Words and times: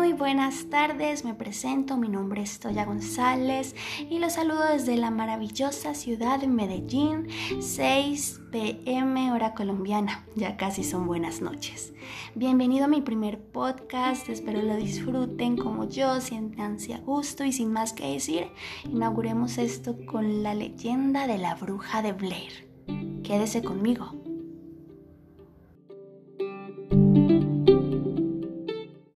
Muy 0.00 0.14
buenas 0.14 0.70
tardes, 0.70 1.26
me 1.26 1.34
presento, 1.34 1.98
mi 1.98 2.08
nombre 2.08 2.40
es 2.40 2.58
Toya 2.58 2.86
González 2.86 3.76
y 4.08 4.18
los 4.18 4.32
saludo 4.32 4.64
desde 4.64 4.96
la 4.96 5.10
maravillosa 5.10 5.94
ciudad 5.94 6.40
de 6.40 6.48
Medellín, 6.48 7.28
6 7.60 8.40
pm 8.50 9.30
hora 9.30 9.52
colombiana, 9.52 10.24
ya 10.36 10.56
casi 10.56 10.84
son 10.84 11.06
buenas 11.06 11.42
noches. 11.42 11.92
Bienvenido 12.34 12.86
a 12.86 12.88
mi 12.88 13.02
primer 13.02 13.42
podcast, 13.42 14.26
espero 14.30 14.62
lo 14.62 14.76
disfruten 14.76 15.58
como 15.58 15.86
yo, 15.86 16.18
siéntanse 16.22 16.94
a 16.94 17.00
gusto 17.00 17.44
y 17.44 17.52
sin 17.52 17.70
más 17.70 17.92
que 17.92 18.10
decir, 18.10 18.46
inauguremos 18.90 19.58
esto 19.58 19.98
con 20.06 20.42
la 20.42 20.54
leyenda 20.54 21.26
de 21.26 21.36
la 21.36 21.56
bruja 21.56 22.00
de 22.00 22.14
Blair. 22.14 22.70
Quédese 23.22 23.62
conmigo. 23.62 24.19